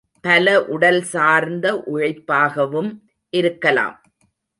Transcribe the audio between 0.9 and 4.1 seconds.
சார்ந்த உழைப்பாகவும் இருக்கலாம்.